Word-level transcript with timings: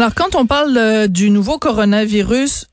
Alors, 0.00 0.14
quand 0.14 0.34
on 0.34 0.46
parle 0.46 0.78
euh, 0.78 1.08
du 1.08 1.28
nouveau 1.28 1.58
coronavirus, 1.58 2.68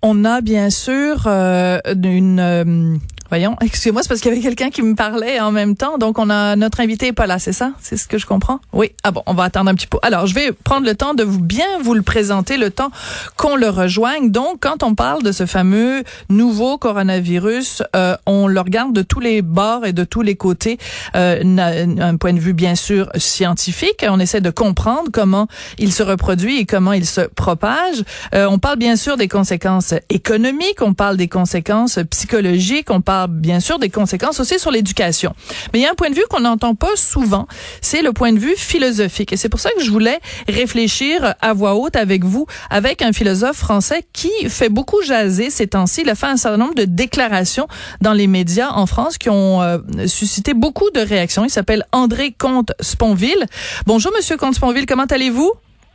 on 0.00 0.24
a 0.24 0.40
bien 0.40 0.70
sûr 0.70 1.24
euh, 1.26 1.78
une 2.02 2.40
euh, 2.40 2.96
Voyons, 3.30 3.56
excusez-moi, 3.60 4.02
c'est 4.02 4.08
parce 4.08 4.20
qu'il 4.20 4.30
y 4.30 4.34
avait 4.34 4.42
quelqu'un 4.42 4.70
qui 4.70 4.82
me 4.82 4.94
parlait 4.94 5.40
en 5.40 5.50
même 5.50 5.76
temps. 5.76 5.98
Donc, 5.98 6.18
on 6.18 6.30
a 6.30 6.56
notre 6.56 6.80
invité 6.80 7.08
est 7.08 7.12
pas 7.12 7.26
là, 7.26 7.38
c'est 7.38 7.52
ça? 7.52 7.72
C'est 7.80 7.96
ce 7.96 8.06
que 8.06 8.18
je 8.18 8.26
comprends? 8.26 8.60
Oui. 8.72 8.92
Ah 9.02 9.10
bon, 9.10 9.22
on 9.26 9.34
va 9.34 9.44
attendre 9.44 9.70
un 9.70 9.74
petit 9.74 9.86
peu. 9.86 9.98
Alors, 10.02 10.26
je 10.26 10.34
vais 10.34 10.52
prendre 10.52 10.86
le 10.86 10.94
temps 10.94 11.14
de 11.14 11.24
vous 11.24 11.40
bien 11.40 11.66
vous 11.82 11.94
le 11.94 12.02
présenter, 12.02 12.56
le 12.56 12.70
temps 12.70 12.90
qu'on 13.36 13.56
le 13.56 13.68
rejoigne. 13.68 14.30
Donc, 14.30 14.58
quand 14.60 14.82
on 14.82 14.94
parle 14.94 15.22
de 15.22 15.32
ce 15.32 15.46
fameux 15.46 16.04
nouveau 16.28 16.78
coronavirus, 16.78 17.82
euh, 17.96 18.16
on 18.26 18.46
le 18.46 18.60
regarde 18.60 18.92
de 18.92 19.02
tous 19.02 19.20
les 19.20 19.42
bords 19.42 19.84
et 19.84 19.92
de 19.92 20.04
tous 20.04 20.22
les 20.22 20.36
côtés, 20.36 20.78
euh, 21.16 21.42
un 22.00 22.16
point 22.16 22.32
de 22.32 22.40
vue 22.40 22.52
bien 22.52 22.74
sûr 22.74 23.10
scientifique. 23.16 24.04
On 24.08 24.20
essaie 24.20 24.40
de 24.40 24.50
comprendre 24.50 25.10
comment 25.12 25.48
il 25.78 25.92
se 25.92 26.02
reproduit 26.02 26.58
et 26.58 26.66
comment 26.66 26.92
il 26.92 27.06
se 27.06 27.22
propage. 27.22 28.04
Euh, 28.34 28.46
on 28.48 28.58
parle 28.58 28.78
bien 28.78 28.96
sûr 28.96 29.16
des 29.16 29.28
conséquences 29.28 29.94
économiques, 30.10 30.80
on 30.80 30.94
parle 30.94 31.16
des 31.16 31.28
conséquences 31.28 31.98
psychologiques, 32.10 32.90
bien 33.28 33.60
sûr 33.60 33.78
des 33.78 33.90
conséquences 33.90 34.40
aussi 34.40 34.58
sur 34.58 34.70
l'éducation. 34.70 35.34
Mais 35.72 35.80
il 35.80 35.82
y 35.82 35.86
a 35.86 35.90
un 35.90 35.94
point 35.94 36.10
de 36.10 36.14
vue 36.14 36.24
qu'on 36.28 36.40
n'entend 36.40 36.74
pas 36.74 36.96
souvent, 36.96 37.46
c'est 37.80 38.02
le 38.02 38.12
point 38.12 38.32
de 38.32 38.38
vue 38.38 38.56
philosophique. 38.56 39.32
Et 39.32 39.36
c'est 39.36 39.48
pour 39.48 39.60
ça 39.60 39.70
que 39.76 39.82
je 39.82 39.90
voulais 39.90 40.18
réfléchir 40.48 41.34
à 41.40 41.52
voix 41.52 41.74
haute 41.74 41.96
avec 41.96 42.24
vous, 42.24 42.46
avec 42.70 43.02
un 43.02 43.12
philosophe 43.12 43.56
français 43.56 44.04
qui 44.12 44.30
fait 44.48 44.68
beaucoup 44.68 45.02
jaser 45.02 45.50
ces 45.50 45.66
temps-ci. 45.68 46.02
Il 46.02 46.10
a 46.10 46.14
fait 46.14 46.26
un 46.26 46.36
certain 46.36 46.58
nombre 46.58 46.74
de 46.74 46.84
déclarations 46.84 47.68
dans 48.00 48.12
les 48.12 48.26
médias 48.26 48.70
en 48.70 48.86
France 48.86 49.18
qui 49.18 49.30
ont 49.30 49.62
euh, 49.62 49.78
suscité 50.06 50.54
beaucoup 50.54 50.90
de 50.90 51.00
réactions. 51.00 51.44
Il 51.44 51.50
s'appelle 51.50 51.84
André 51.92 52.32
Comte-Sponville. 52.32 53.46
Bonjour, 53.86 54.12
Monsieur 54.16 54.36
Comte-Sponville, 54.36 54.86
comment 54.86 55.04
allez-vous? 55.04 55.52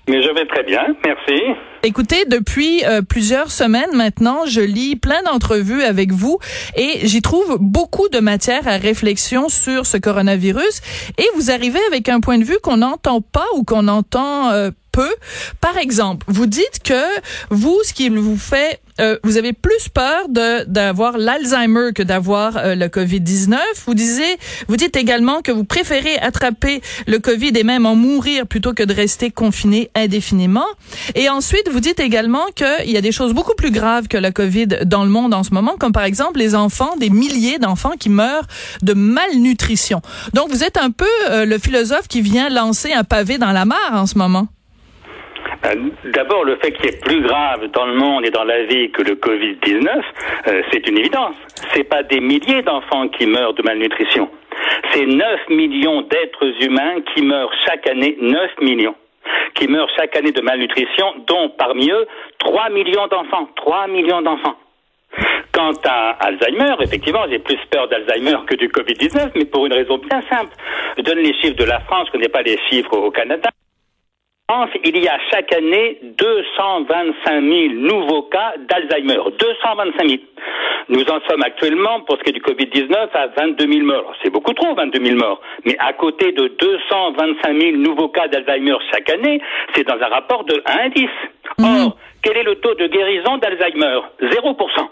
Mais 0.09 0.23
je 0.23 0.33
vais 0.33 0.47
très 0.47 0.63
bien, 0.63 0.81
merci. 1.05 1.39
Écoutez, 1.83 2.25
depuis 2.25 2.83
euh, 2.83 3.03
plusieurs 3.03 3.51
semaines 3.51 3.91
maintenant, 3.93 4.47
je 4.47 4.59
lis 4.59 4.95
plein 4.95 5.21
d'entrevues 5.21 5.83
avec 5.83 6.11
vous 6.11 6.39
et 6.75 7.01
j'y 7.03 7.21
trouve 7.21 7.57
beaucoup 7.61 8.09
de 8.09 8.19
matière 8.19 8.67
à 8.67 8.77
réflexion 8.77 9.49
sur 9.49 9.85
ce 9.85 9.97
coronavirus. 9.97 10.81
Et 11.19 11.25
vous 11.35 11.51
arrivez 11.51 11.79
avec 11.87 12.09
un 12.09 12.21
point 12.21 12.39
de 12.39 12.43
vue 12.43 12.57
qu'on 12.63 12.77
n'entend 12.77 13.21
pas 13.21 13.45
ou 13.55 13.63
qu'on 13.63 13.87
entend 13.87 14.49
euh, 14.49 14.71
peu. 14.91 15.13
Par 15.61 15.77
exemple, 15.77 16.25
vous 16.27 16.47
dites 16.47 16.81
que 16.83 17.03
vous, 17.51 17.77
ce 17.83 17.93
qui 17.93 18.09
vous 18.09 18.37
fait 18.37 18.79
euh, 18.99 19.17
vous 19.23 19.37
avez 19.37 19.53
plus 19.53 19.89
peur 19.89 20.27
d'avoir 20.29 21.17
l'Alzheimer 21.17 21.91
que 21.93 22.03
d'avoir 22.03 22.57
euh, 22.57 22.75
le 22.75 22.87
Covid-19. 22.87 23.57
Vous 23.85 23.93
disiez, 23.93 24.37
vous 24.67 24.77
dites 24.77 24.95
également 24.95 25.41
que 25.41 25.51
vous 25.51 25.63
préférez 25.63 26.17
attraper 26.19 26.81
le 27.07 27.19
Covid 27.19 27.51
et 27.55 27.63
même 27.63 27.85
en 27.85 27.95
mourir 27.95 28.47
plutôt 28.47 28.73
que 28.73 28.83
de 28.83 28.93
rester 28.93 29.31
confiné 29.31 29.89
indéfiniment. 29.95 30.65
Et 31.15 31.29
ensuite, 31.29 31.69
vous 31.71 31.79
dites 31.79 31.99
également 31.99 32.45
qu'il 32.55 32.91
y 32.91 32.97
a 32.97 33.01
des 33.01 33.11
choses 33.11 33.33
beaucoup 33.33 33.55
plus 33.55 33.71
graves 33.71 34.07
que 34.07 34.17
le 34.17 34.31
Covid 34.31 34.67
dans 34.85 35.03
le 35.03 35.09
monde 35.09 35.33
en 35.33 35.43
ce 35.43 35.53
moment, 35.53 35.75
comme 35.77 35.91
par 35.91 36.03
exemple 36.03 36.39
les 36.39 36.55
enfants, 36.55 36.95
des 36.97 37.09
milliers 37.09 37.59
d'enfants 37.59 37.93
qui 37.99 38.09
meurent 38.09 38.47
de 38.81 38.93
malnutrition. 38.93 40.01
Donc, 40.33 40.49
vous 40.49 40.63
êtes 40.63 40.77
un 40.77 40.91
peu 40.91 41.05
euh, 41.29 41.45
le 41.45 41.57
philosophe 41.57 42.07
qui 42.07 42.21
vient 42.21 42.49
lancer 42.49 42.93
un 42.93 43.03
pavé 43.03 43.37
dans 43.37 43.51
la 43.51 43.65
mare 43.65 43.93
en 43.93 44.05
ce 44.05 44.17
moment. 44.17 44.47
Euh, 45.65 45.75
d'abord, 46.05 46.43
le 46.45 46.55
fait 46.57 46.71
qu'il 46.71 46.85
y 46.85 46.89
ait 46.89 46.99
plus 46.99 47.21
grave 47.21 47.67
dans 47.71 47.85
le 47.85 47.95
monde 47.95 48.25
et 48.25 48.31
dans 48.31 48.43
la 48.43 48.63
vie 48.63 48.91
que 48.91 49.01
le 49.01 49.15
Covid-19, 49.15 50.01
euh, 50.47 50.61
c'est 50.71 50.87
une 50.87 50.97
évidence. 50.97 51.35
C'est 51.73 51.83
pas 51.83 52.03
des 52.03 52.19
milliers 52.19 52.61
d'enfants 52.61 53.07
qui 53.09 53.25
meurent 53.25 53.53
de 53.53 53.63
malnutrition. 53.63 54.29
C'est 54.93 55.05
9 55.05 55.49
millions 55.49 56.01
d'êtres 56.01 56.63
humains 56.63 57.01
qui 57.13 57.23
meurent 57.23 57.51
chaque 57.65 57.87
année, 57.87 58.17
9 58.21 58.51
millions, 58.61 58.95
qui 59.55 59.67
meurent 59.67 59.89
chaque 59.97 60.15
année 60.15 60.31
de 60.31 60.41
malnutrition, 60.41 61.13
dont 61.27 61.49
parmi 61.57 61.89
eux 61.89 62.07
3 62.39 62.69
millions 62.69 63.07
d'enfants. 63.07 63.49
3 63.55 63.87
millions 63.87 64.21
d'enfants. 64.21 64.55
Quant 65.51 65.73
à 65.85 66.11
Alzheimer, 66.19 66.75
effectivement, 66.81 67.25
j'ai 67.29 67.39
plus 67.39 67.57
peur 67.71 67.87
d'Alzheimer 67.87 68.37
que 68.47 68.55
du 68.55 68.67
Covid-19, 68.69 69.31
mais 69.35 69.45
pour 69.45 69.65
une 69.65 69.73
raison 69.73 69.97
bien 69.97 70.21
simple. 70.29 70.53
Je 70.97 71.01
donne 71.01 71.19
les 71.19 71.33
chiffres 71.41 71.57
de 71.57 71.65
la 71.65 71.79
France, 71.81 72.07
je 72.07 72.11
connais 72.13 72.29
pas 72.29 72.43
les 72.43 72.57
chiffres 72.69 72.95
au 72.95 73.11
Canada. 73.11 73.49
France, 74.49 74.71
il 74.83 74.97
y 74.97 75.07
a 75.07 75.19
chaque 75.31 75.53
année 75.53 75.99
225 76.17 77.39
000 77.39 77.73
nouveaux 77.75 78.23
cas 78.23 78.53
d'Alzheimer. 78.57 79.19
225 79.37 80.09
000. 80.09 80.21
Nous 80.89 81.03
en 81.03 81.19
sommes 81.29 81.43
actuellement, 81.43 81.99
pour 82.01 82.17
ce 82.17 82.23
qui 82.23 82.31
est 82.31 82.33
du 82.33 82.41
Covid-19, 82.41 83.09
à 83.13 83.27
22 83.27 83.71
000 83.71 83.85
morts. 83.85 84.11
C'est 84.23 84.31
beaucoup 84.31 84.53
trop, 84.53 84.73
22 84.73 85.05
000 85.05 85.19
morts. 85.19 85.39
Mais 85.65 85.75
à 85.77 85.93
côté 85.93 86.31
de 86.31 86.47
225 86.47 87.61
000 87.61 87.77
nouveaux 87.77 88.09
cas 88.09 88.27
d'Alzheimer 88.27 88.77
chaque 88.91 89.11
année, 89.11 89.39
c'est 89.75 89.87
dans 89.87 90.01
un 90.01 90.09
rapport 90.09 90.43
de 90.45 90.63
1 90.65 90.77
à 90.77 90.89
10. 90.89 91.07
Mhm. 91.59 91.85
Or, 91.85 91.97
quel 92.23 92.37
est 92.37 92.43
le 92.43 92.55
taux 92.55 92.73
de 92.73 92.87
guérison 92.87 93.37
d'Alzheimer? 93.37 93.99
0%. 94.19 94.89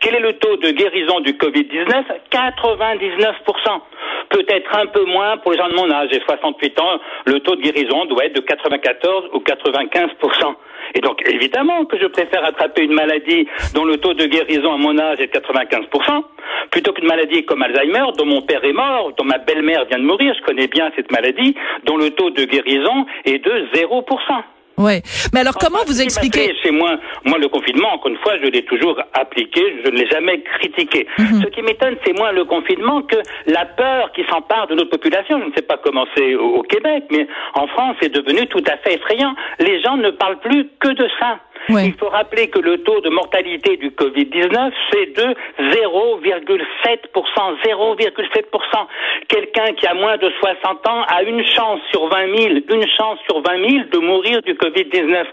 Quel 0.00 0.16
est 0.16 0.20
le 0.20 0.32
taux 0.38 0.56
de 0.56 0.70
guérison 0.70 1.20
du 1.20 1.34
Covid-19 1.34 2.04
99%. 2.32 3.80
Peut-être 4.30 4.76
un 4.76 4.86
peu 4.86 5.04
moins 5.04 5.38
pour 5.38 5.52
les 5.52 5.58
gens 5.58 5.68
de 5.68 5.74
mon 5.74 5.90
âge. 5.90 6.08
J'ai 6.12 6.20
68 6.20 6.80
ans, 6.80 7.00
le 7.26 7.40
taux 7.40 7.56
de 7.56 7.62
guérison 7.62 8.04
doit 8.06 8.26
être 8.26 8.34
de 8.34 8.40
94 8.40 9.30
ou 9.32 9.38
95%. 9.38 10.54
Et 10.94 11.00
donc, 11.00 11.20
évidemment 11.28 11.84
que 11.84 11.98
je 11.98 12.06
préfère 12.06 12.44
attraper 12.44 12.84
une 12.84 12.94
maladie 12.94 13.46
dont 13.74 13.84
le 13.84 13.98
taux 13.98 14.14
de 14.14 14.26
guérison 14.26 14.72
à 14.72 14.76
mon 14.76 14.98
âge 14.98 15.20
est 15.20 15.34
de 15.34 15.38
95%, 15.38 16.24
plutôt 16.70 16.92
qu'une 16.92 17.06
maladie 17.06 17.44
comme 17.44 17.62
Alzheimer, 17.62 18.06
dont 18.16 18.26
mon 18.26 18.42
père 18.42 18.64
est 18.64 18.72
mort, 18.72 19.12
dont 19.16 19.24
ma 19.24 19.38
belle-mère 19.38 19.84
vient 19.86 19.98
de 19.98 20.04
mourir, 20.04 20.34
je 20.38 20.44
connais 20.44 20.68
bien 20.68 20.90
cette 20.96 21.10
maladie, 21.10 21.54
dont 21.84 21.96
le 21.96 22.10
taux 22.10 22.30
de 22.30 22.44
guérison 22.44 23.06
est 23.24 23.38
de 23.38 23.66
0%. 23.74 24.42
Oui. 24.78 25.02
Mais 25.32 25.40
alors, 25.40 25.56
comment 25.58 25.84
vous 25.86 26.00
expliquez 26.00 26.54
Chez 26.62 26.70
moi, 26.70 26.98
moi, 27.24 27.38
le 27.38 27.48
confinement, 27.48 27.94
encore 27.94 28.10
une 28.10 28.18
fois, 28.18 28.34
je 28.42 28.48
l'ai 28.48 28.64
toujours 28.64 28.98
appliqué, 29.12 29.60
je 29.84 29.90
ne 29.90 29.96
l'ai 29.96 30.08
jamais 30.08 30.40
critiqué. 30.42 31.06
Mhm. 31.18 31.42
Ce 31.42 31.48
qui 31.48 31.62
m'étonne, 31.62 31.96
c'est 32.04 32.16
moins 32.16 32.32
le 32.32 32.44
confinement 32.44 33.02
que 33.02 33.16
la 33.46 33.66
peur 33.66 34.12
qui 34.12 34.24
s'empare 34.30 34.68
de 34.68 34.74
notre 34.74 34.90
population. 34.90 35.40
Je 35.40 35.46
ne 35.46 35.52
sais 35.54 35.62
pas 35.62 35.78
comment 35.78 36.06
c'est 36.16 36.34
au 36.36 36.62
Québec, 36.62 37.04
mais 37.10 37.26
en 37.54 37.66
France, 37.66 37.96
c'est 38.00 38.12
devenu 38.12 38.46
tout 38.46 38.62
à 38.70 38.76
fait 38.78 38.94
effrayant. 38.94 39.34
Les 39.58 39.80
gens 39.82 39.96
ne 39.96 40.10
parlent 40.10 40.40
plus 40.40 40.68
que 40.80 40.88
de 40.88 41.08
ça. 41.18 41.38
Il 41.68 41.94
faut 41.98 42.08
rappeler 42.08 42.48
que 42.48 42.58
le 42.58 42.78
taux 42.78 43.00
de 43.00 43.10
mortalité 43.10 43.76
du 43.76 43.90
Covid-19, 43.90 44.72
c'est 44.90 45.14
de 45.14 45.34
0,7%. 45.74 47.56
0,7%. 47.64 48.86
Quelqu'un 49.28 49.74
qui 49.74 49.86
a 49.86 49.94
moins 49.94 50.16
de 50.16 50.30
60 50.40 50.88
ans 50.88 51.02
a 51.08 51.22
une 51.22 51.46
chance 51.46 51.80
sur 51.90 52.08
20 52.08 52.36
000, 52.36 52.54
une 52.70 52.86
chance 52.98 53.18
sur 53.28 53.42
20 53.42 53.68
000 53.68 53.84
de 53.92 53.98
mourir 53.98 54.40
du 54.42 54.54
Covid-19. 54.54 55.26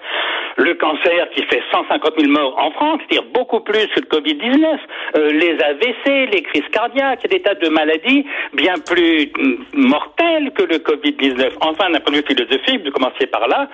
Le 0.57 0.73
cancer 0.75 1.29
qui 1.31 1.43
fait 1.43 1.61
150 1.71 2.13
000 2.17 2.31
morts 2.31 2.57
en 2.57 2.71
France, 2.71 2.99
c'est-à-dire 3.07 3.29
beaucoup 3.33 3.61
plus 3.61 3.87
que 3.87 3.99
le 4.01 4.07
Covid-19. 4.07 4.77
Euh, 5.17 5.31
les 5.31 5.57
AVC, 5.61 6.31
les 6.33 6.41
crises 6.43 6.67
cardiaques, 6.71 7.27
des 7.27 7.41
tas 7.41 7.55
de 7.55 7.69
maladies 7.69 8.25
bien 8.53 8.75
plus 8.85 9.31
mortelles 9.73 10.51
que 10.51 10.63
le 10.63 10.77
Covid-19. 10.77 11.53
Enfin, 11.61 11.89
d'un 11.89 11.99
point 11.99 12.13
de 12.13 12.17
vue 12.17 12.25
philosophique, 12.27 12.83
de 12.83 12.89
commencer 12.89 13.27
par 13.27 13.47
là, 13.47 13.69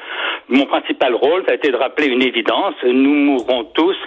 mon 0.50 0.66
principal 0.66 1.16
rôle, 1.16 1.44
ça 1.46 1.54
a 1.54 1.56
été 1.56 1.72
de 1.72 1.78
rappeler 1.78 2.08
une 2.08 2.22
évidence 2.22 2.51
nous 2.84 3.14
mourrons 3.14 3.66
tous 3.74 3.98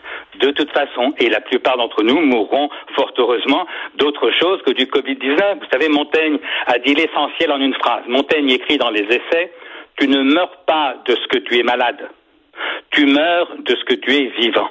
de 0.40 0.50
toute 0.50 0.70
façon, 0.72 1.14
et 1.18 1.28
la 1.28 1.40
plupart 1.40 1.76
d'entre 1.76 2.02
nous 2.02 2.20
mourront 2.20 2.68
fort 2.94 3.12
heureusement 3.18 3.66
d'autre 3.96 4.30
chose 4.40 4.60
que 4.62 4.72
du 4.72 4.86
Covid-19. 4.86 5.58
Vous 5.60 5.66
savez, 5.72 5.88
Montaigne 5.88 6.38
a 6.66 6.78
dit 6.78 6.94
l'essentiel 6.94 7.52
en 7.52 7.60
une 7.60 7.74
phrase. 7.74 8.02
Montaigne 8.08 8.50
écrit 8.50 8.78
dans 8.78 8.90
les 8.90 9.04
essais, 9.04 9.52
tu 9.98 10.08
ne 10.08 10.22
meurs 10.22 10.64
pas 10.66 10.96
de 11.06 11.14
ce 11.14 11.26
que 11.28 11.38
tu 11.38 11.58
es 11.58 11.62
malade, 11.62 12.08
tu 12.90 13.06
meurs 13.06 13.48
de 13.58 13.76
ce 13.76 13.84
que 13.84 13.94
tu 13.94 14.12
es 14.12 14.32
vivant. 14.40 14.70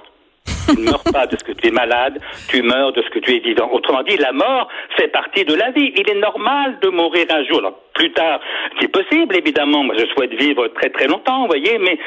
Tu 0.73 0.81
ne 0.81 0.85
meurs 0.89 1.03
pas 1.03 1.27
de 1.27 1.37
ce 1.37 1.43
que 1.43 1.51
tu 1.51 1.67
es 1.67 1.71
malade, 1.71 2.19
tu 2.49 2.61
meurs 2.63 2.93
de 2.93 3.01
ce 3.01 3.09
que 3.09 3.19
tu 3.19 3.35
es 3.35 3.39
vivant. 3.39 3.69
Autrement 3.71 4.03
dit, 4.03 4.17
la 4.17 4.31
mort 4.31 4.67
fait 4.97 5.07
partie 5.09 5.45
de 5.45 5.53
la 5.53 5.71
vie. 5.71 5.93
Il 5.95 6.09
est 6.09 6.19
normal 6.19 6.79
de 6.81 6.89
mourir 6.89 7.25
un 7.29 7.43
jour. 7.45 7.59
Alors, 7.59 7.79
plus 7.93 8.11
tard, 8.13 8.39
c'est 8.79 8.87
possible, 8.87 9.35
évidemment. 9.35 9.83
Moi, 9.83 9.95
je 9.97 10.05
souhaite 10.07 10.33
vivre 10.33 10.67
très 10.69 10.89
très 10.89 11.07
longtemps, 11.07 11.41
vous 11.41 11.47
voyez, 11.47 11.77
mais 11.77 11.97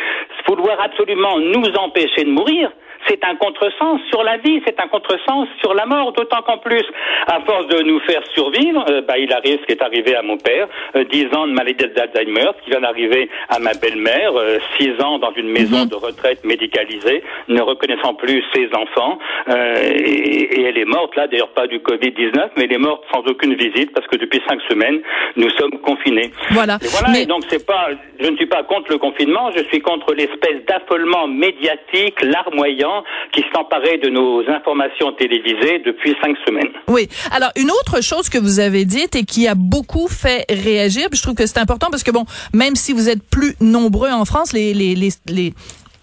vouloir 0.48 0.80
absolument 0.80 1.38
nous 1.38 1.68
empêcher 1.76 2.24
de 2.24 2.30
mourir, 2.30 2.70
c'est 3.08 3.24
un 3.24 3.36
contresens 3.36 4.00
sur 4.10 4.22
la 4.22 4.36
vie, 4.38 4.60
c'est 4.66 4.78
un 4.80 4.88
contresens 4.88 5.48
sur 5.60 5.74
la 5.74 5.86
mort, 5.86 6.12
d'autant 6.12 6.42
qu'en 6.42 6.58
plus, 6.58 6.84
à 7.26 7.40
force 7.40 7.66
de 7.68 7.82
nous 7.82 8.00
faire 8.00 8.22
survivre, 8.34 8.84
euh, 8.90 9.00
bah, 9.02 9.18
il 9.18 9.32
arrive 9.32 9.58
ce 9.60 9.66
qui 9.66 9.72
est 9.72 9.82
arrivé 9.82 10.14
à 10.16 10.22
mon 10.22 10.36
père, 10.38 10.68
euh, 10.96 11.04
10 11.04 11.26
ans 11.34 11.46
de 11.46 11.52
maladie 11.52 11.84
d'Alzheimer, 11.94 12.50
ce 12.58 12.64
qui 12.64 12.70
vient 12.70 12.80
d'arriver 12.80 13.28
à 13.48 13.58
ma 13.58 13.74
belle-mère, 13.74 14.32
euh, 14.36 14.58
6 14.78 14.92
ans 15.02 15.18
dans 15.18 15.32
une 15.34 15.48
maison 15.50 15.82
Mhm. 15.84 15.88
de 15.88 15.94
retraite 15.94 16.44
médicalisée, 16.44 17.22
ne 17.48 17.60
reconnaissant 17.60 18.14
plus 18.14 18.42
ses 18.54 18.68
enfants, 18.74 19.18
euh, 19.48 19.74
et, 19.94 20.60
et 20.60 20.62
elle 20.64 20.78
est 20.78 20.84
morte 20.84 21.14
là, 21.16 21.26
d'ailleurs 21.26 21.50
pas 21.50 21.66
du 21.66 21.78
Covid-19, 21.80 22.50
mais 22.56 22.64
elle 22.64 22.72
est 22.72 22.78
morte 22.78 23.04
sans 23.12 23.20
aucune 23.26 23.54
visite 23.54 23.92
parce 23.94 24.06
que 24.06 24.16
depuis 24.16 24.40
5 24.48 24.60
semaines, 24.70 25.00
nous 25.36 25.50
sommes 25.50 25.78
confinés. 25.80 26.30
Voilà. 26.50 26.78
Et 26.82 26.86
voilà, 26.88 27.08
Mais- 27.12 27.22
et 27.22 27.26
donc 27.26 27.42
c'est 27.48 27.64
pas, 27.66 27.88
je 28.20 28.28
ne 28.28 28.36
suis 28.36 28.46
pas 28.46 28.62
contre 28.64 28.90
le 28.92 28.98
confinement, 28.98 29.50
je 29.56 29.62
suis 29.64 29.80
contre 29.80 30.14
l'espèce 30.14 30.64
d'affolement 30.66 31.26
médiatique, 31.28 32.20
larmoyant, 32.22 32.95
qui 33.32 33.42
s'emparait 33.54 33.98
de 33.98 34.08
nos 34.08 34.42
informations 34.48 35.12
télévisées 35.12 35.80
depuis 35.84 36.14
cinq 36.22 36.36
semaines. 36.46 36.72
Oui. 36.88 37.08
Alors, 37.30 37.50
une 37.56 37.70
autre 37.70 38.02
chose 38.02 38.28
que 38.28 38.38
vous 38.38 38.60
avez 38.60 38.84
dite 38.84 39.16
et 39.16 39.24
qui 39.24 39.48
a 39.48 39.54
beaucoup 39.54 40.08
fait 40.08 40.44
réagir, 40.48 41.08
puis 41.10 41.18
je 41.18 41.22
trouve 41.22 41.34
que 41.34 41.46
c'est 41.46 41.58
important 41.58 41.88
parce 41.90 42.02
que 42.02 42.10
bon, 42.10 42.24
même 42.52 42.76
si 42.76 42.92
vous 42.92 43.08
êtes 43.08 43.22
plus 43.28 43.54
nombreux 43.60 44.10
en 44.10 44.24
France, 44.24 44.52
les 44.52 44.74
les 44.74 44.94
les, 44.94 45.10
les 45.28 45.54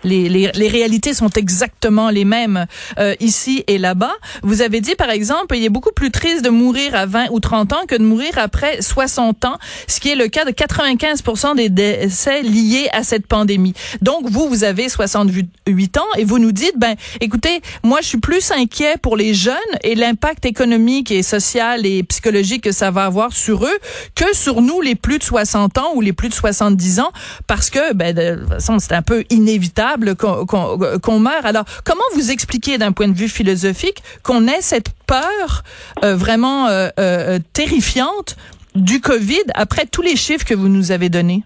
les, 0.04 0.30
les, 0.30 0.52
les 0.54 0.68
réalités 0.68 1.14
sont 1.14 1.30
exactement 1.30 2.10
les 2.10 2.26
mêmes 2.26 2.66
euh, 3.00 3.16
ici 3.20 3.64
et 3.68 3.78
là-bas. 3.78 4.14
Vous 4.42 4.62
avez 4.62 4.82
dit, 4.82 4.96
par 4.96 5.10
exemple, 5.10 5.56
il 5.56 5.64
est 5.64 5.70
beaucoup 5.70 5.92
plus 5.92 6.12
triste 6.12 6.44
de 6.44 6.50
mourir 6.50 6.96
à 6.96 7.06
20 7.06 7.28
ou 7.32 7.40
30 7.40 7.74
ans 7.74 7.86
que 7.88 7.96
de 7.96 8.04
mourir 8.04 8.32
après 8.38 8.82
60 8.82 9.46
ans, 9.46 9.58
ce 9.88 10.00
qui 10.00 10.10
est 10.10 10.16
le 10.16 10.28
cas 10.28 10.46
de 10.46 10.52
95 10.52 11.24
des 11.56 11.70
décès 11.70 12.42
liés 12.42 12.90
à 12.92 13.04
cette 13.04 13.28
pandémie. 13.28 13.74
Donc, 14.02 14.30
vous, 14.30 14.48
vous 14.48 14.64
avez 14.64 14.90
68 14.90 15.98
ans 15.98 16.02
et 16.18 16.24
vous 16.24 16.40
nous 16.40 16.52
dites, 16.52 16.78
ben, 16.78 16.96
écoutez, 17.22 17.62
moi, 17.84 18.00
je 18.02 18.08
suis 18.08 18.20
plus 18.20 18.52
inquiet 18.52 18.96
pour 19.02 19.18
les 19.18 19.34
jeunes 19.34 19.54
et 19.84 19.96
l'impact 19.96 20.46
économique 20.46 21.12
et 21.12 21.24
social 21.24 21.86
et 21.86 22.04
psychologique 22.04 22.64
que 22.64 22.72
ça 22.72 22.92
va 22.92 23.06
avoir 23.06 23.34
sur 23.34 23.66
eux 23.66 23.80
que 24.16 24.36
sur 24.36 24.62
nous, 24.62 24.82
les 24.82 24.96
plus 24.96 25.20
de 25.20 25.24
60 25.24 25.78
ans 25.78 25.92
ou 25.96 26.02
les 26.02 26.14
plus 26.14 26.30
de 26.30 26.34
70 26.34 27.00
ans, 27.00 27.12
parce 27.48 27.70
que, 27.70 27.94
ben, 27.94 28.16
de 28.16 28.40
toute 28.42 28.50
façon, 28.50 28.80
c'est 28.80 28.94
un 28.94 29.02
peu 29.02 29.24
inévitable 29.30 29.93
qu'on 30.20 30.46
qu'on 30.46 30.78
qu'on 31.02 31.20
meurt. 31.20 31.46
Alors, 31.46 31.66
comment 31.86 32.04
vous 32.14 32.32
expliquez 32.32 32.78
d'un 32.78 32.92
point 32.92 33.08
de 33.08 33.18
vue 33.18 33.30
philosophique 33.30 33.98
qu'on 34.24 34.48
ait 34.48 34.62
cette 34.62 34.92
peur 35.08 35.64
euh, 36.04 36.16
vraiment 36.16 36.68
euh, 36.68 36.90
euh, 37.00 37.40
terrifiante 37.54 38.36
du 38.76 39.02
Covid 39.02 39.44
après 39.56 39.86
tous 39.86 40.02
les 40.02 40.16
chiffres 40.16 40.46
que 40.46 40.56
vous 40.56 40.70
nous 40.70 40.92
avez 40.92 41.10
donnés? 41.10 41.44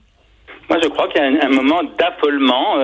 Moi, 0.70 0.80
je 0.84 0.90
crois 0.90 1.08
qu'il 1.08 1.22
y 1.22 1.24
a 1.24 1.46
un, 1.46 1.50
moment 1.50 1.82
d'affolement 1.98 2.76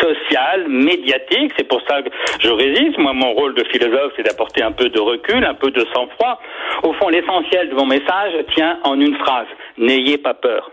social, 0.00 0.68
médiatique. 0.68 1.52
C'est 1.56 1.66
pour 1.66 1.80
ça 1.88 2.02
que 2.02 2.10
je 2.40 2.50
résiste. 2.50 2.98
Moi, 2.98 3.14
mon 3.14 3.32
rôle 3.32 3.54
de 3.54 3.64
philosophe, 3.72 4.12
c'est 4.16 4.22
d'apporter 4.22 4.62
un 4.62 4.72
peu 4.72 4.90
de 4.90 5.00
recul, 5.00 5.44
un 5.44 5.54
peu 5.54 5.70
de 5.70 5.86
sang-froid. 5.94 6.38
Au 6.82 6.92
fond, 6.92 7.08
l'essentiel 7.08 7.70
de 7.70 7.74
mon 7.74 7.86
message 7.86 8.32
tient 8.54 8.78
en 8.84 9.00
une 9.00 9.16
phrase 9.16 9.46
n'ayez 9.78 10.18
pas 10.18 10.34
peur. 10.34 10.70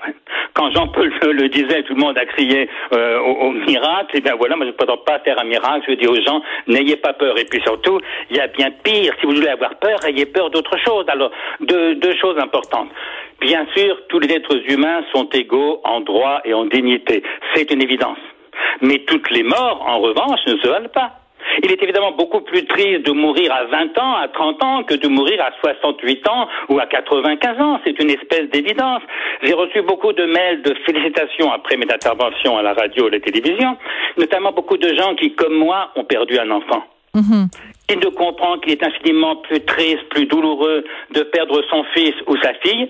Quand 0.54 0.72
Jean-Paul 0.72 1.12
le, 1.22 1.50
disait, 1.50 1.84
tout 1.84 1.96
le 1.96 2.02
monde 2.02 2.18
a 2.18 2.25
crié 2.25 2.69
euh, 2.94 3.19
au, 3.19 3.52
miracle. 3.52 4.18
Et 4.18 4.22
bien 4.22 4.36
voilà, 4.36 4.56
moi 4.56 4.66
je 4.66 4.72
ne 4.72 4.75
prétends 4.75 4.98
pas 4.98 5.19
faire 5.19 5.40
un 5.40 5.44
miracle. 5.46 5.86
Je 5.88 5.94
dis 5.96 6.07
aux 6.07 6.22
gens 6.22 6.42
n'ayez 6.68 6.96
pas 6.96 7.13
peur. 7.13 7.38
Et 7.38 7.46
puis 7.46 7.62
surtout, 7.62 8.00
il 8.30 8.38
y 8.38 8.40
a 8.40 8.48
bien 8.48 8.72
pire. 8.84 9.13
Si 9.19 9.25
vous 9.25 9.36
voulez 9.36 9.50
avoir 9.50 9.75
peur, 9.75 10.00
ayez 10.06 10.25
peur 10.25 10.50
d'autre 10.50 10.78
chose. 10.86 11.06
Alors 11.07 11.31
deux, 11.62 11.96
deux 11.96 12.16
choses 12.16 12.38
importantes. 12.40 12.90
Bien 13.42 13.66
sûr, 13.75 13.98
tous 14.10 14.19
les 14.19 14.34
êtres 14.34 14.57
humains 14.72 15.04
sont 15.13 15.30
égaux 15.30 15.81
en 15.84 16.02
droit 16.02 16.42
et 16.46 16.54
en 16.54 16.66
dignité. 16.66 17.24
C'est 17.54 17.69
une 17.72 17.81
évidence. 17.81 18.18
Mais 18.81 19.00
toutes 19.00 19.30
les 19.31 19.44
morts, 19.44 19.84
en 19.86 20.00
revanche, 20.00 20.40
ne 20.48 20.57
se 20.57 20.68
valent 20.68 20.90
pas. 20.90 21.25
Il 21.63 21.71
est 21.71 21.81
évidemment 21.81 22.12
beaucoup 22.12 22.42
plus 22.42 22.65
triste 22.65 23.06
de 23.06 23.12
mourir 23.12 23.51
à 23.51 23.65
20 23.65 23.97
ans, 23.97 24.15
à 24.15 24.27
30 24.27 24.63
ans, 24.63 24.83
que 24.83 24.95
de 24.95 25.07
mourir 25.07 25.42
à 25.42 25.51
68 25.62 26.27
ans 26.30 26.47
ou 26.69 26.80
à 26.80 26.86
95 26.86 27.62
ans. 27.62 27.80
C'est 27.86 28.00
une 28.01 28.09
espèce 28.09 28.50
d'évidence. 28.51 29.01
J'ai 29.44 29.53
reçu 29.53 29.81
beaucoup 29.81 30.13
de 30.13 30.25
mails 30.25 30.62
de 30.62 30.75
félicitations 30.86 31.51
après 31.51 31.77
mes 31.77 31.88
interventions 31.92 32.57
à 32.57 32.62
la 32.62 32.74
radio 32.74 33.06
et 33.06 33.07
à 33.07 33.12
la 33.12 33.19
télévision, 33.19 33.77
notamment 34.18 34.51
beaucoup 34.51 34.77
de 34.77 34.94
gens 34.95 35.15
qui, 35.15 35.33
comme 35.33 35.56
moi, 35.56 35.92
ont 35.95 36.03
perdu 36.03 36.38
un 36.38 36.51
enfant. 36.51 36.83
Mmh. 37.13 37.45
Il 37.89 37.99
ne 37.99 38.09
comprend 38.09 38.57
qu'il 38.57 38.71
est 38.71 38.83
infiniment 38.83 39.35
plus 39.37 39.61
triste, 39.61 40.03
plus 40.09 40.25
douloureux 40.25 40.83
de 41.11 41.21
perdre 41.21 41.61
son 41.69 41.83
fils 41.93 42.15
ou 42.27 42.35
sa 42.37 42.53
fille 42.55 42.89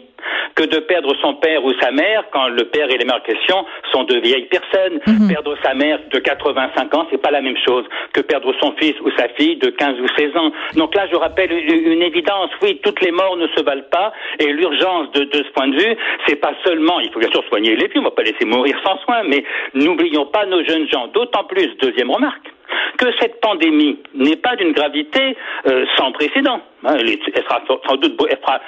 que 0.56 0.64
de 0.64 0.80
perdre 0.80 1.14
son 1.22 1.36
père 1.36 1.64
ou 1.64 1.74
sa 1.82 1.92
mère 1.92 2.24
quand 2.32 2.48
le 2.48 2.64
père 2.66 2.90
et 2.90 2.98
les 2.98 3.06
mères 3.06 3.22
questions 3.24 3.66
sont 3.92 4.04
de 4.04 4.16
vieilles 4.20 4.48
personnes. 4.48 5.00
Mmh. 5.06 5.28
Perdre 5.28 5.56
sa 5.64 5.74
mère 5.74 6.00
de 6.12 6.20
85 6.20 6.94
ans, 6.96 7.08
c'est 7.12 7.22
pas 7.22 7.32
la 7.32 7.42
même 7.42 7.58
chose 7.66 7.86
que 8.14 8.22
perdre 8.22 8.54
son 8.62 8.74
fils 8.78 8.96
ou 9.02 9.12
sa 9.18 9.28
fille 9.30 9.58
de 9.58 9.70
15 9.70 10.00
ou 10.00 10.08
16 10.18 10.38
ans. 10.38 10.52
Donc 10.76 10.96
là, 10.96 11.08
je 11.12 11.16
rappelle 11.16 11.52
une, 11.52 11.92
une 11.92 12.02
évidence. 12.02 12.50
Oui, 12.62 12.80
toutes 12.84 13.02
les 13.02 13.12
morts 13.12 13.38
ne 13.38 13.48
se 13.50 13.62
valent 13.62 13.90
pas 13.92 14.14
et 14.40 14.52
l'urgence 14.52 15.12
de, 15.12 15.26
de, 15.26 15.44
ce 15.44 15.52
point 15.52 15.68
de 15.68 15.76
vue, 15.76 15.96
c'est 16.28 16.38
pas 16.38 16.54
seulement, 16.64 17.00
il 17.00 17.12
faut 17.12 17.20
bien 17.20 17.32
sûr 17.32 17.44
soigner 17.50 17.76
les 17.76 17.88
vieux, 17.88 18.00
on 18.00 18.04
va 18.04 18.12
pas 18.12 18.24
laisser 18.24 18.46
mourir 18.46 18.76
sans 18.84 18.98
soin, 19.00 19.24
mais 19.24 19.44
n'oublions 19.74 20.26
pas 20.26 20.46
nos 20.46 20.64
jeunes 20.64 20.88
gens. 20.90 21.08
D'autant 21.08 21.44
plus, 21.44 21.68
deuxième 21.82 22.12
remarque, 22.12 22.55
que 22.98 23.08
cette 23.20 23.40
pandémie 23.42 24.00
n'est 24.14 24.38
pas 24.38 24.56
d'une 24.56 24.72
gravité 24.72 25.36
euh, 25.68 25.86
sans 25.98 26.12
précédent. 26.12 26.62
Hein, 26.86 26.98
elle, 27.00 27.44
sera 27.44 27.62
sans 27.68 27.96
doute, 27.96 28.14
elle 28.30 28.38
fera 28.38 28.60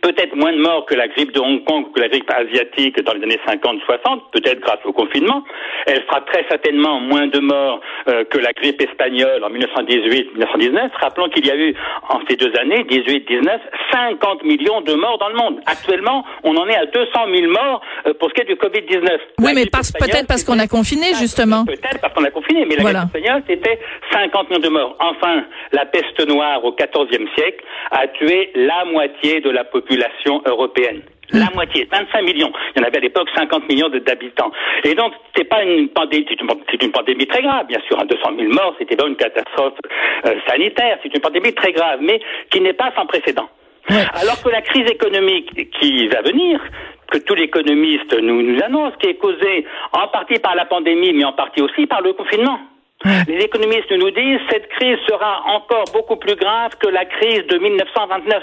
peut-être 0.00 0.34
moins 0.34 0.52
de 0.52 0.58
morts 0.58 0.86
que 0.86 0.94
la 0.94 1.06
grippe 1.08 1.32
de 1.32 1.40
Hong 1.40 1.64
Kong 1.64 1.86
ou 1.88 1.92
que 1.92 2.00
la 2.00 2.08
grippe 2.08 2.30
asiatique 2.30 2.98
dans 3.02 3.12
les 3.12 3.22
années 3.22 3.40
50-60, 3.46 4.30
peut-être 4.32 4.60
grâce 4.60 4.78
au 4.84 4.92
confinement. 4.92 5.44
Elle 5.86 6.02
fera 6.04 6.22
très 6.22 6.46
certainement 6.48 7.00
moins 7.00 7.26
de 7.26 7.40
morts 7.40 7.80
euh, 8.08 8.24
que 8.24 8.38
la 8.38 8.52
grippe 8.52 8.80
espagnole 8.80 9.44
en 9.44 9.50
1918-1919. 9.50 10.88
Rappelons 10.98 11.28
qu'il 11.28 11.46
y 11.46 11.50
a 11.50 11.56
eu 11.56 11.74
en 12.08 12.20
ces 12.28 12.36
deux 12.36 12.52
années, 12.58 12.84
18-19, 12.88 13.58
50 13.92 14.44
millions 14.44 14.80
de 14.80 14.94
morts 14.94 15.18
dans 15.18 15.28
le 15.28 15.36
monde. 15.36 15.60
Actuellement, 15.66 16.24
on 16.44 16.56
en 16.56 16.66
est 16.68 16.76
à 16.76 16.86
200 16.86 17.10
000 17.30 17.52
morts 17.52 17.82
euh, 18.06 18.14
pour 18.14 18.30
ce 18.30 18.34
qui 18.34 18.40
est 18.42 18.44
du 18.44 18.54
Covid-19. 18.54 19.18
Oui, 19.40 19.52
mais 19.54 19.66
peut-être 19.66 20.26
parce 20.26 20.44
qu'on 20.44 20.58
a 20.58 20.68
confiné, 20.68 21.08
justement. 21.18 21.66
Peut-être 21.66 22.00
parce 22.00 22.14
qu'on 22.14 22.24
a 22.24 22.30
confiné, 22.30 22.64
mais 22.64 22.76
la 22.76 22.82
voilà. 22.82 23.00
grippe 23.00 23.16
espagnole, 23.16 23.42
c'était 23.48 23.78
50 24.12 24.50
millions 24.50 24.60
de 24.60 24.68
morts. 24.68 24.96
Enfin, 25.00 25.44
la 25.72 25.86
peste 25.86 26.20
noire 26.28 26.64
au 26.64 26.72
XIVe 26.72 27.28
siècle 27.36 27.64
a 27.90 28.06
tué 28.08 28.50
la 28.54 28.84
moitié 28.84 29.40
de 29.40 29.50
la 29.50 29.64
population 29.64 30.42
européenne. 30.46 31.02
La 31.30 31.46
mmh. 31.46 31.54
moitié, 31.54 31.88
25 31.90 32.22
millions. 32.22 32.52
Il 32.74 32.80
y 32.80 32.84
en 32.84 32.86
avait 32.86 32.96
à 32.96 33.00
l'époque 33.00 33.28
50 33.34 33.68
millions 33.68 33.90
d'habitants. 33.90 34.50
Et 34.84 34.94
donc, 34.94 35.12
c'est 35.36 35.44
pas 35.44 35.62
une 35.62 35.88
pandémie, 35.88 36.24
c'est 36.26 36.40
une, 36.40 36.48
une, 36.80 36.92
pandémie 36.92 37.26
très 37.26 37.42
grave, 37.42 37.66
bien 37.66 37.80
sûr. 37.86 37.98
Hein, 38.00 38.06
200 38.06 38.30
000 38.38 38.52
morts, 38.52 38.74
c'était 38.78 38.96
pas 38.96 39.06
une 39.06 39.16
catastrophe 39.16 39.74
euh, 40.24 40.34
sanitaire. 40.48 40.98
C'est 41.02 41.14
une 41.14 41.20
pandémie 41.20 41.52
très 41.52 41.72
grave, 41.72 41.98
mais 42.00 42.18
qui 42.50 42.62
n'est 42.62 42.72
pas 42.72 42.92
sans 42.96 43.04
précédent. 43.04 43.48
Ouais. 43.90 44.04
Alors 44.14 44.42
que 44.42 44.48
la 44.48 44.62
crise 44.62 44.90
économique 44.90 45.70
qui 45.78 46.08
va 46.08 46.22
venir, 46.22 46.60
que 47.10 47.18
tous 47.18 47.34
les 47.34 47.44
économistes 47.44 48.14
nous, 48.22 48.42
nous 48.42 48.62
annoncent, 48.62 48.96
qui 48.98 49.08
est 49.08 49.14
causée 49.14 49.66
en 49.92 50.08
partie 50.08 50.38
par 50.38 50.54
la 50.54 50.64
pandémie, 50.64 51.12
mais 51.12 51.24
en 51.24 51.32
partie 51.32 51.60
aussi 51.60 51.86
par 51.86 52.00
le 52.00 52.12
confinement. 52.14 52.58
Les 53.04 53.44
économistes 53.44 53.92
nous 53.92 54.10
disent 54.10 54.40
cette 54.50 54.68
crise 54.70 54.98
sera 55.08 55.42
encore 55.46 55.84
beaucoup 55.92 56.16
plus 56.16 56.34
grave 56.34 56.72
que 56.80 56.88
la 56.88 57.04
crise 57.04 57.46
de 57.46 57.58
1929. 57.58 58.42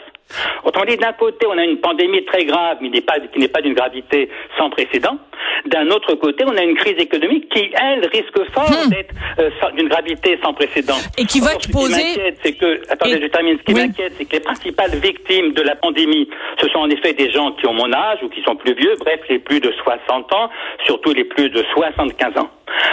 Autrement 0.63 0.85
dit, 0.85 0.95
d'un 0.95 1.13
côté, 1.13 1.45
on 1.45 1.57
a 1.57 1.63
une 1.63 1.79
pandémie 1.79 2.23
très 2.23 2.45
grave, 2.45 2.77
mais 2.81 2.89
qui 2.89 3.39
n'est 3.39 3.47
pas 3.49 3.61
d'une 3.61 3.73
gravité 3.73 4.29
sans 4.57 4.69
précédent. 4.69 5.17
D'un 5.65 5.89
autre 5.89 6.13
côté, 6.15 6.43
on 6.45 6.55
a 6.57 6.63
une 6.63 6.75
crise 6.75 6.97
économique 6.99 7.49
qui, 7.49 7.69
elle, 7.81 8.05
risque 8.07 8.51
fort 8.53 8.65
Hmm. 8.65 8.89
d'être 8.89 9.13
euh, 9.39 9.49
d'une 9.75 9.87
gravité 9.87 10.37
sans 10.43 10.53
précédent. 10.53 10.97
Et 11.17 11.25
qui 11.25 11.39
va 11.39 11.53
Or, 11.55 11.61
ce 11.61 11.69
poser... 11.71 12.01
qui 12.01 12.19
m'inquiète, 12.19 12.39
c'est 12.43 12.53
que, 12.53 12.81
attendez, 12.91 13.15
Et... 13.17 13.21
je 13.21 13.27
termine. 13.27 13.57
Ce 13.59 13.63
qui 13.63 13.73
oui. 13.73 13.81
m'inquiète, 13.87 14.13
c'est 14.17 14.25
que 14.25 14.33
les 14.33 14.39
principales 14.39 14.91
victimes 14.95 15.53
de 15.53 15.61
la 15.61 15.75
pandémie, 15.75 16.27
ce 16.61 16.67
sont 16.69 16.79
en 16.79 16.89
effet 16.89 17.13
des 17.13 17.31
gens 17.31 17.51
qui 17.53 17.67
ont 17.67 17.73
mon 17.73 17.91
âge 17.93 18.19
ou 18.23 18.29
qui 18.29 18.41
sont 18.43 18.55
plus 18.55 18.73
vieux, 18.73 18.95
bref, 18.99 19.19
les 19.29 19.39
plus 19.39 19.59
de 19.59 19.71
60 19.83 20.33
ans, 20.33 20.49
surtout 20.85 21.13
les 21.13 21.23
plus 21.23 21.49
de 21.49 21.63
75 21.73 22.37
ans. 22.37 22.49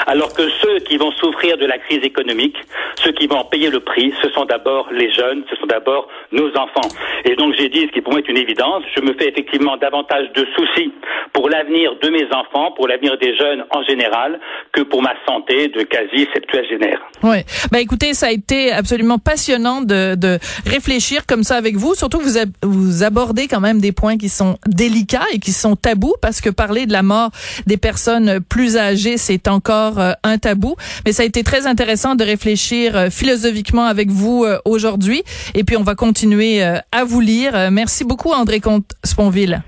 Alors 0.06 0.32
que 0.34 0.48
ceux 0.60 0.78
qui 0.80 0.96
vont 0.96 1.10
souffrir 1.12 1.56
de 1.56 1.66
la 1.66 1.78
crise 1.78 2.04
économique, 2.04 2.56
ceux 2.96 3.12
qui 3.12 3.26
vont 3.26 3.38
en 3.38 3.44
payer 3.44 3.70
le 3.70 3.80
prix, 3.80 4.12
ce 4.22 4.28
sont 4.30 4.44
d'abord 4.44 4.88
les 4.92 5.10
jeunes, 5.12 5.44
ce 5.50 5.56
sont 5.56 5.66
d'abord 5.66 6.08
nos 6.30 6.48
enfants. 6.56 6.88
Et 7.24 7.34
donc 7.36 7.54
j'ai 7.58 7.68
dit, 7.68 7.86
ce 7.86 7.92
qui 7.92 8.00
pour 8.00 8.12
moi 8.12 8.20
est 8.20 8.28
une 8.28 8.36
évidence, 8.36 8.82
je 8.94 9.00
me 9.00 9.14
fais 9.14 9.28
effectivement 9.28 9.76
davantage 9.76 10.30
de 10.34 10.46
soucis 10.56 10.92
pour 11.32 11.48
l'avenir 11.48 11.94
de 12.02 12.08
mes 12.10 12.26
enfants, 12.32 12.72
pour 12.76 12.88
l'avenir 12.88 13.16
des 13.18 13.36
jeunes 13.36 13.64
en 13.70 13.82
général, 13.82 14.40
que 14.72 14.82
pour 14.82 15.02
ma 15.02 15.14
santé 15.26 15.68
de 15.68 15.82
quasi 15.82 16.26
septuagénaire. 16.32 17.00
Oui. 17.22 17.38
Ben 17.70 17.78
écoutez, 17.78 18.14
ça 18.14 18.26
a 18.26 18.30
été 18.30 18.72
absolument 18.72 19.18
passionnant 19.18 19.80
de, 19.82 20.14
de 20.14 20.38
réfléchir 20.66 21.26
comme 21.26 21.42
ça 21.42 21.56
avec 21.56 21.76
vous. 21.76 21.94
Surtout 21.94 22.20
vous, 22.20 22.38
vous 22.62 23.02
abordez 23.02 23.48
quand 23.48 23.60
même 23.60 23.80
des 23.80 23.92
points 23.92 24.18
qui 24.18 24.28
sont 24.28 24.56
délicats 24.66 25.26
et 25.32 25.38
qui 25.38 25.52
sont 25.52 25.76
tabous 25.76 26.14
parce 26.20 26.40
que 26.40 26.50
parler 26.50 26.86
de 26.86 26.92
la 26.92 27.02
mort 27.02 27.30
des 27.66 27.76
personnes 27.76 28.40
plus 28.40 28.76
âgées, 28.76 29.16
c'est 29.16 29.48
encore 29.48 29.98
euh, 29.98 30.12
un 30.22 30.38
tabou. 30.38 30.74
Mais 31.04 31.12
ça 31.12 31.22
a 31.22 31.26
été 31.26 31.42
très 31.42 31.66
intéressant 31.66 32.14
de 32.14 32.24
réfléchir 32.24 32.96
euh, 32.96 33.10
philosophiquement 33.10 33.84
avec 33.84 34.10
vous 34.10 34.44
euh, 34.44 34.58
aujourd'hui. 34.64 35.22
Et 35.54 35.64
puis 35.64 35.76
on 35.76 35.82
va 35.82 35.94
continuer 35.94 36.62
à 36.62 37.04
vous 37.04 37.20
lire. 37.20 37.70
merci 37.70 38.04
beaucoup, 38.04 38.32
André 38.32 38.60
Comte-Sponville. 38.60 39.62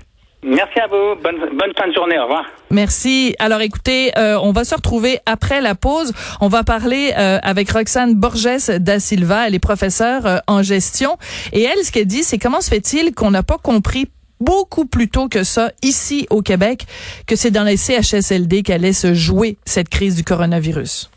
Merci 0.45 0.79
à 0.79 0.87
vous. 0.87 1.19
Bonne, 1.23 1.39
bonne 1.57 1.73
fin 1.75 1.87
de 1.87 1.93
journée. 1.93 2.19
Au 2.19 2.23
revoir. 2.23 2.45
Merci. 2.69 3.35
Alors 3.39 3.61
écoutez, 3.61 4.11
euh, 4.17 4.37
on 4.41 4.51
va 4.51 4.63
se 4.63 4.75
retrouver 4.75 5.17
après 5.25 5.59
la 5.59 5.73
pause. 5.73 6.13
On 6.39 6.47
va 6.47 6.63
parler 6.63 7.13
euh, 7.17 7.39
avec 7.41 7.71
Roxane 7.71 8.13
Borges 8.13 8.67
da 8.79 8.99
Silva. 8.99 9.47
Elle 9.47 9.55
est 9.55 9.59
professeure 9.59 10.25
euh, 10.27 10.37
en 10.45 10.61
gestion. 10.61 11.17
Et 11.51 11.63
elle, 11.63 11.83
ce 11.83 11.91
qu'elle 11.91 12.05
dit, 12.05 12.23
c'est 12.23 12.37
comment 12.37 12.61
se 12.61 12.69
fait-il 12.69 13.15
qu'on 13.15 13.31
n'a 13.31 13.41
pas 13.41 13.57
compris 13.57 14.07
beaucoup 14.39 14.85
plus 14.85 15.09
tôt 15.09 15.29
que 15.29 15.43
ça, 15.43 15.71
ici 15.81 16.27
au 16.29 16.43
Québec, 16.43 16.85
que 17.25 17.35
c'est 17.35 17.51
dans 17.51 17.63
les 17.63 17.77
CHSLD 17.77 18.61
qu'allait 18.61 18.93
se 18.93 19.15
jouer 19.15 19.57
cette 19.65 19.89
crise 19.89 20.15
du 20.15 20.23
coronavirus? 20.23 21.09